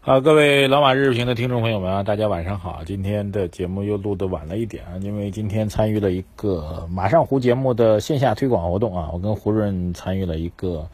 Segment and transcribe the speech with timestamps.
[0.00, 2.82] 好，各位老马日评的听众朋友们啊，大家晚上好。
[2.86, 10.88] 今天的节目又录的晚了一点啊，因为今天参与了一个马上湖节目的线下推广活动啊，我跟胡润参与了一个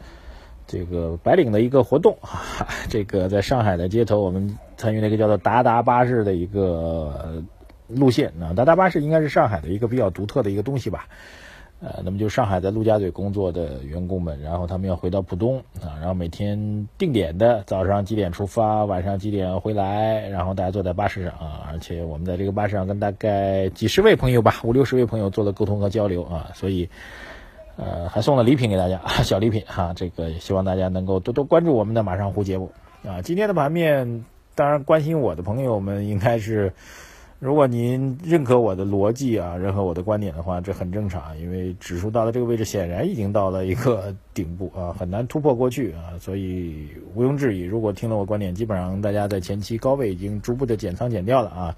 [0.65, 7.43] 这个白领的一个活动啊，这个在上海的街头，我们参与了一个叫做达达巴士的一个
[7.87, 11.07] 路线啊，达达巴士应该是上海的一个比较独特的一个东西吧。
[11.85, 16.57] 呃，那么就上海在陆家嘴工作的员工们，然后他们要回到浦东啊，然后每天
[16.97, 26.89] 定点的早上几点出发，晚上几点回来，然后大家坐在巴士上啊，而且我们在这个巴士上跟大概几十位朋友吧，五六十位朋友做了沟通和交流啊，所以
[27.77, 32.71] 呃还送了礼品给大家， 小礼品哈，这个希望大家能够多多关注我们的马上湖节目
[33.07, 33.21] 啊。
[33.21, 36.73] 今天的盘面，当然关心我的朋友们应该是。
[37.45, 47.61] 如果您认可我的逻辑啊，认可我的观点的话，这很正常，因为指数到了这个位置，显然已经到了一个顶部啊，很难突破过去啊，所以毋庸置疑。
[47.61, 51.75] 如果听了我观点，基本上大家在前期高位已经逐步的减仓减掉了啊。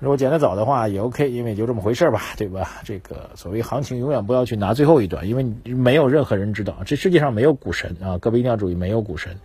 [0.00, 2.82] 如果减得早的话也 OK，因为就这么回事儿吧，对吧？
[2.82, 9.36] 这个所谓行情，永远不要去拿最后一段，因为没有任何人知道，这世界上没有股神啊，各位一定要注意，没有股神。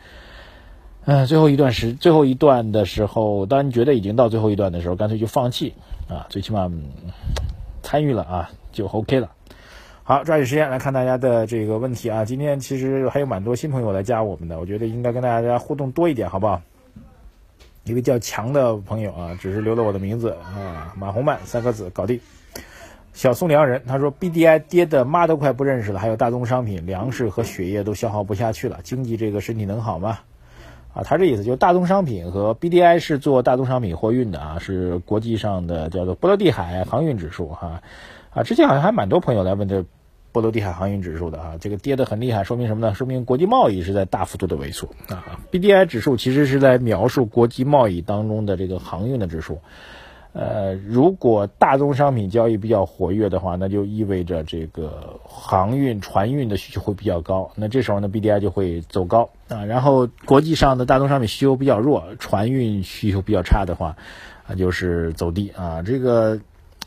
[1.06, 5.74] 嗯，最后一段时，最后一段的时候，当你觉得已经到最后一段的时候，干脆就放弃
[6.08, 6.72] 啊，最起码
[7.82, 9.32] 参与了啊，就 OK 了。
[10.04, 12.24] 好，抓紧时间来看大家的这个问题啊。
[12.24, 16.62] 今天其实还有蛮多新朋友来加我们的，我觉得应该跟大家互动多一点，好不好？
[17.84, 22.20] 一个叫强的朋友啊，只是留了我的名字啊，马红曼三个字搞定。
[23.14, 30.20] 小宋良人他说，BDI 跌的妈都快不认识了，还有大宗商品、粮食和血液都消耗不下去了，经济这个身体能好吗？
[30.94, 37.82] 啊，他这意思就是大宗商品和 BDI 是做大宗商品货运的啊，是国际上的叫做波罗的海航运指数哈。
[38.32, 39.86] 啊，之前好像还蛮多朋友来问这
[40.32, 42.94] 波罗的海航运指数的啊，这个跌得很厉害，说明什么呢？
[42.94, 45.40] 说明国际贸易是在大幅度的萎缩啊。
[45.52, 49.60] BDI 指数其实是在描述国际贸易当中的这个航运的指数。
[50.34, 59.66] 呃，如果大宗商品交易比较活跃的话，那就意味着这个航运船运的需求会比较高，那这时候呢，BDI 就会走高啊。
[59.66, 63.98] 然后国际上的大宗商品需求比较弱，船运需求比较差的话，
[64.48, 65.82] 啊，就是走低啊。
[65.82, 66.40] 这个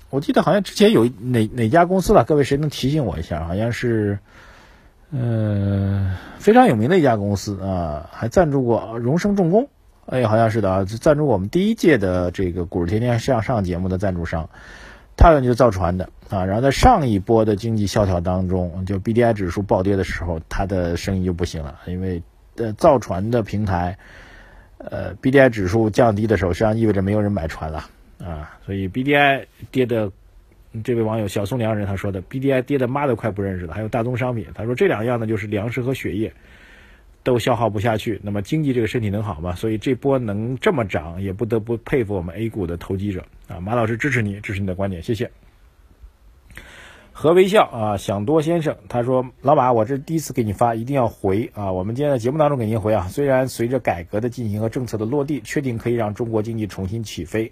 [0.09, 3.45] 我记得好像之前有哪哪家公司吧，各位谁能提醒我一下？
[3.45, 4.21] 好像是，
[5.11, 9.69] 嗯，非常有名的一家公司啊，还赞助过荣升重工。
[10.07, 14.49] 哎，好像是的啊，赞助我们第一届的这个股市天天向上节目的赞助商，
[15.17, 16.45] 他们就是造船的啊。
[16.45, 22.23] 然后在上一波的经济萧条当中，就 B D I 指数暴跌的时候，他的生意就不行了，因为
[22.57, 23.97] 呃造船的平台，
[24.79, 27.89] 呃 B D I 指数降低的时候，实际上意味着没有人买船了
[28.23, 28.59] 啊。
[28.67, 30.13] 所以 B D I 跌的，
[30.85, 33.73] 这位网友小松良人他说的 B D I 跌的妈都快不认识了。
[33.73, 36.35] 还有大宗商品，他说这两样呢就是粮食和血液。
[37.25, 39.55] 都消耗不下去，那么经济这个身体能好吗？
[39.57, 43.59] 所以这波能这么涨，也不得不佩服我们 A 股的投机者啊！
[43.59, 45.29] 马老师支持你，支持你的观点，谢谢。
[47.13, 51.73] 何微笑啊，想多先生他说：“老马，我这第一次给你发，一定要回啊！
[51.73, 53.07] 我们今天在节目当中给您回啊。
[53.09, 57.51] 虽然随着改革的进行和政策的落地，确定可以让中国经济重新起飞。”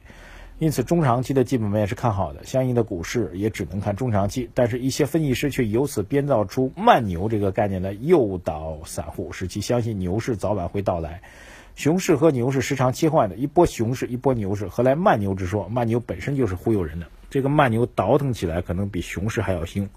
[0.63, 4.49] 因此，中长期的基本面是看好的，相应的股市也只能看中长期。
[4.55, 11.21] 但是，一些分析师却由此编造出慢牛这个概念来诱导散户，使其相信牛市早晚会到来。
[11.75, 15.67] 熊市和牛市时常切换的，一波熊市，一波牛市，何来慢牛之说？
[15.69, 19.89] 慢牛本身就是忽悠人的，这个慢牛倒腾起来可能比熊市还要凶。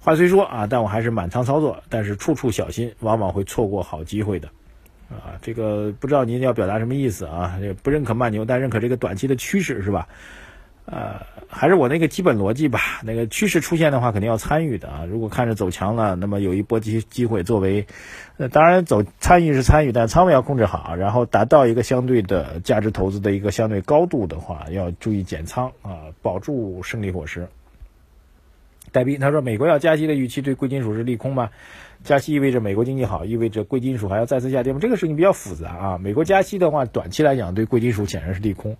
[0.00, 4.50] 话虽说啊，但我还是满仓操作，但是处处小心，往往会错过好机会的。
[5.14, 7.58] 啊，这个不知道您要表达什么意思啊？
[7.60, 10.08] 这不认可慢牛，但认可这个短期的趋势是吧？
[10.86, 12.78] 呃，还是我那个基本逻辑吧。
[13.04, 15.04] 那个趋势出现的话，肯定要参与的啊。
[15.08, 17.86] 如果看着走强了，那么有一波机机会作为，
[18.36, 27.48] 呃，当然走参与是参与，但仓位要控制好，然后达到一个相对的价值投资的一个相对高度的话，要注意减仓啊，保住胜利果实。
[28.92, 31.50] 戴斌他说：“美国要加息的预期对贵金属是利空吗？
[32.04, 34.78] 加息意味着美国经济好，意味着贵金属还要再次下跌吗？
[34.80, 35.98] 这个事情比较复杂啊。
[35.98, 38.76] 美国加息的话，短期来讲对贵金属显然是利空，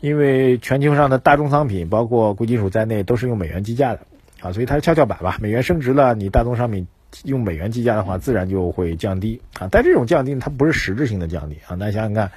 [0.00, 4.00] 因为全球上的大宗商品，包括贵金属在内，都是用美元计价的
[4.40, 5.38] 啊，所以它是跷跷板吧。
[5.40, 6.86] 美元升值了，你大宗商品
[7.24, 9.68] 用美元计价的话，自然就会降低啊。
[9.70, 12.30] 但这种降低它不是实质性的降低啊，大家想想看，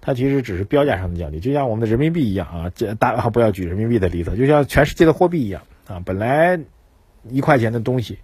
[0.00, 2.72] 它其实只是标价上的降低，就像我们的人民币一样啊。
[2.74, 6.58] 这大家不要举人民币的例子，就像全世界的货币一样。”啊，本来
[7.28, 8.18] 一块钱的东西，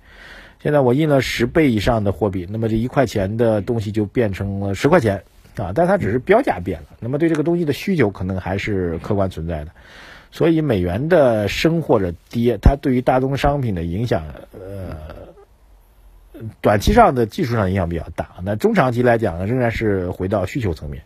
[0.63, 5.25] 现在我印了十倍以上的货币，那么这一块钱的东西就变成了十块钱
[5.57, 9.71] 啊，但它只是标价变了，那么对这个东西的需求可能还是客观存在的，
[10.31, 14.97] 所以美元的升或者跌，它对于大宗商品的影响，呃，
[16.61, 21.03] 短期上的技术上影响比较大，那中长期来讲呢，仍然是回到需求层面。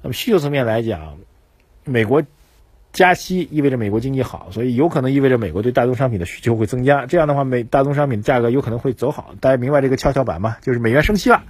[0.00, 1.18] 那么需求层面来讲，
[1.84, 2.22] 美国
[2.92, 7.06] 加息意味着美国经济好，所以有可能意味着美国对大宗商品的需求会增加。
[7.06, 9.34] 这样的话，美大宗商品的价格有可能会走好。
[9.40, 10.58] 大家明白这个跷跷板吗？
[10.60, 11.42] 就是美元升息了，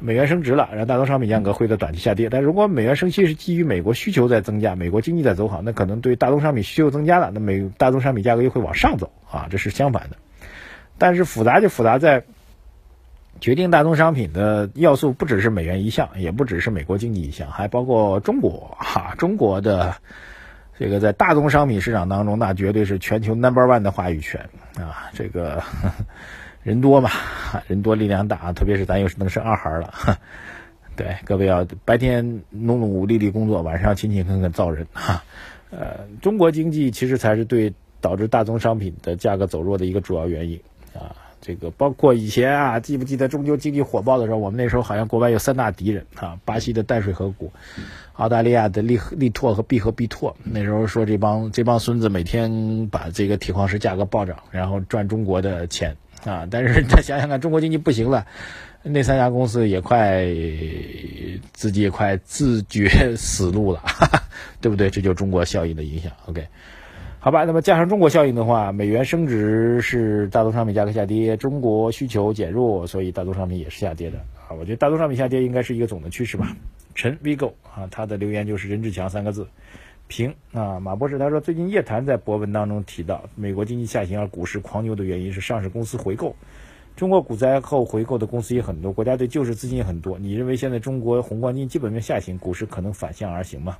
[0.00, 2.28] 美元升值了，然后大宗商品价格会在短期下跌。
[2.28, 10.16] 但如果美元升息是基于美国需求在增加，美国经济在走好，那可能对大宗商品需求增加了，那美大宗商品价格又会往上走啊，这是相反的。
[10.98, 12.24] 但是复杂就复杂在。
[13.42, 19.16] 决定大宗商品的要素不只是美元一项，也不只是美国经济一项，还包括中国哈。
[19.18, 19.96] 中国的
[20.78, 25.10] 这个在大宗商品市场当中，那绝对是全球 number one 的话语权啊。
[25.12, 25.60] 这个
[26.62, 27.10] 人多嘛，
[27.66, 29.92] 人多力量大，特别是咱又是能生二孩了。
[30.94, 35.24] 对，各位要白天努努力力工作，晚上勤勤恳恳造人哈。
[35.72, 40.60] 呃，中国经济其实才是对导致大宗商品的价格走弱的一个主要原因。
[41.44, 47.52] 这个包括以前啊，记不记得中秋经济火爆的时候，我们那时候好像国外有三大敌人啊，巴西的淡水河谷，
[48.12, 50.36] 澳大利亚的利利拓和必和必拓。
[50.44, 56.46] 那时候说这帮这帮孙子每天把这个铁矿石价格暴涨，然后赚中国的钱啊。
[56.48, 58.24] 但是再想想看，中国经济不行了，
[58.84, 60.24] 那三家公司也快
[61.52, 64.22] 自己也快自绝死路了，哈哈，
[64.60, 64.90] 对不对？
[64.90, 66.12] 这就中国效应的影响。
[66.26, 66.46] OK。
[67.24, 74.50] 好吧，那么加上中国效应的话，美元升值是大宗商品价格下跌，中国需求减弱，所以大宗商品也是下跌的啊。
[74.58, 76.56] 我觉得大宗商品下跌应该是一个总的趋势吧。
[76.96, 79.46] 陈 Vigo 啊，他的留言就是任志强三个字，
[80.08, 80.80] 平啊。
[80.80, 86.34] 马博士他说，最近叶檀在博文当中提到，美国经济下行而股市狂牛的原因是上市公司回购，
[86.96, 90.18] 中国股灾后回购的公司也很多，国家队救市资金也很多。
[90.18, 93.78] 你认为现在中国宏观经济基本面下行，股市可能反向而行吗？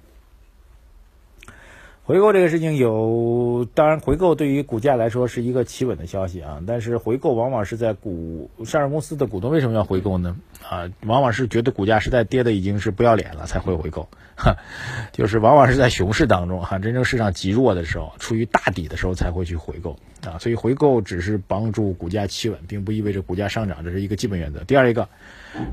[2.05, 6.61] 回购这个事情有，当然回购对于股价来说是一个企稳的消息啊。
[6.67, 10.37] 但是回购往往是在股上市公司的股东为什么要回购呢？
[10.69, 14.57] 啊，往往是觉得股价实在跌的已经是不要脸了才会回购，哈，
[15.13, 19.97] 就是往往是在熊市当中哈，真正市场极弱的时候，处于大底的时候才会去回购
[20.27, 20.39] 啊。
[20.41, 24.65] 所以回购只是帮助股价企稳，并不意味着股价上涨，这是一个基本原则。
[24.65, 25.09] 第二一个。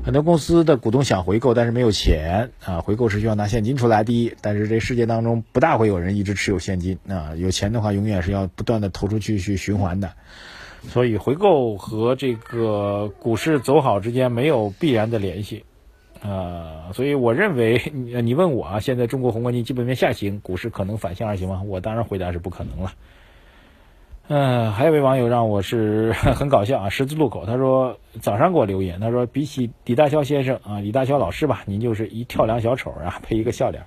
[0.04, 2.82] 很多公司的股东想回购，但是没有钱啊。
[2.82, 4.04] 回购是需要拿现金出来。
[4.04, 7.34] 第一，但是这世界当中不大会有人一直持有现金啊。
[7.36, 10.12] 有钱的话，永远是要不断的投出去去循环的。
[10.88, 15.64] 所以回购和这个股市走好之间没有必然的联系
[16.22, 16.92] 啊。
[16.94, 21.62] 所以我认为，你你问我啊，现在中国宏观经济基本面下行，股市可能反向而行吗？
[21.66, 22.92] 我当然回答是不可能了。
[24.32, 33.82] 嗯，还有位网友让我是 很搞笑啊，十字路口，他说早上给我留言，他说比起李大霄先生啊，李大霄老师吧，您就是一跳梁小丑啊，配一个笑脸。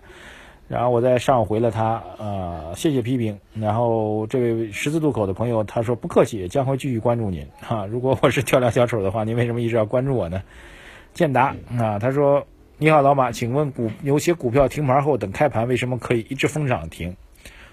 [0.73, 3.39] 然后我在上午回了他，呃，谢谢批评。
[3.53, 7.85] 然后这位十字路口的朋友他说不客气，将会继续关注您 哈。
[7.85, 10.41] 如果我是跳梁小丑的话，您为什么一直要关注我呢？
[11.13, 12.47] 建达啊，他说
[12.79, 17.15] 你好老马，请问股有些股票停牌后等开盘为什么可以一直封涨停？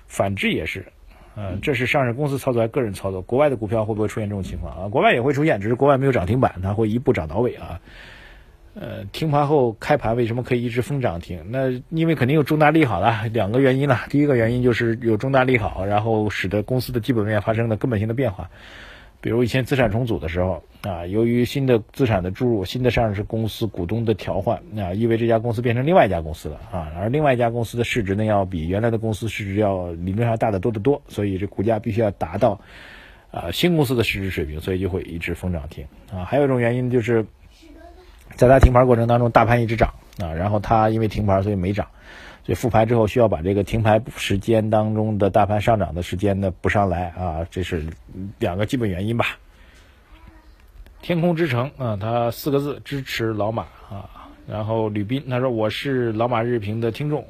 [0.07, 0.85] 反之也是。
[1.37, 3.23] 嗯，这是上市公司操作还是个人操作？
[3.23, 4.89] 国外的股票会不会出现这种情况啊？
[4.89, 7.81] 国外也会出现，只是国外没有涨停板，它会一步涨到尾啊。
[8.81, 11.39] 呃，停盘后开盘为什么可以一直封涨停？
[11.51, 14.01] 那因为肯定有重大利好了，两个原因了。
[14.09, 18.51] 第一个原因就是有重大利好，然后使得公司的基本面发生了根本性的变化。
[19.21, 32.59] 比如以前资产重组的时候啊，由于新的资产的注入，新的上市公司股东的调换，啊，意味这家公司变成另外一家公司了啊，而另外一家公司的市值呢，要比原来的公司市值要理论上大得多得多，所以这股价必须要达到
[33.31, 36.25] 啊新公司的市值水平，所以就会一直封涨停啊。
[36.25, 37.27] 还有一种原因就是，
[38.37, 41.87] 在它停牌过程当中，大盘一直涨啊，然后它因为停牌所以没涨。
[42.43, 47.85] 所以复牌之后需要把这个停牌时间当中的大盘上涨的时间呢补上来啊，这是
[48.39, 49.39] 两个基本原因吧。
[51.03, 54.09] 天空之城啊，他四个字支持老马啊。
[54.49, 57.25] 然后吕斌他说我是老马日评的听众，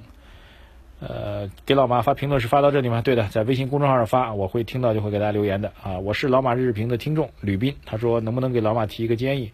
[1.01, 3.03] 呃，给老马发评论是发到这里吗？
[3.03, 5.99] 对的，在微信公众号上发，我会听到就会给大家留言的啊。
[5.99, 9.53] 我是老马日评的听众吕斌，他说能不能给老马提一个建议？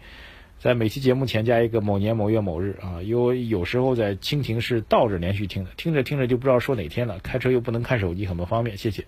[0.59, 7.19] 在每期节目前加一个某年某月某日啊，因为有时候在蜻蜓是倒着连续听的，听着听着就不知道说哪天了。
[7.23, 8.77] 开车又不能看手机，很不方便。
[8.79, 9.05] 谢谢。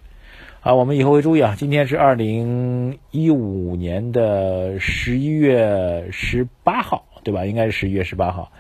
[0.60, 1.54] 啊，我们以后会注意啊。
[1.56, 7.46] 今天是二零一五年的十一月十八号，对吧？
[7.46, 8.52] 应该是十一月十八号。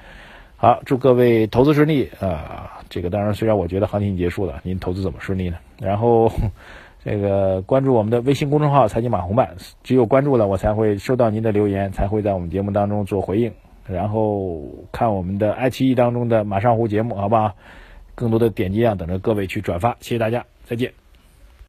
[0.56, 2.80] 好，祝各位投资顺利啊！
[2.88, 5.58] 这个当然，虽然我觉得行情已经结束了，您投资怎么顺利呢？
[5.78, 6.32] 然后。
[7.04, 13.52] 这个关注我们的微信公众号“财经马红漫”，只有关注了，我才会收到您的留言，才会在我们节目当中做回应。
[13.86, 14.62] 然后
[14.92, 17.54] 看我们的爱奇艺当中的马上湖节目，好不好？
[18.14, 20.92] 更多的点击量等着各位去转发，谢谢大家，再见。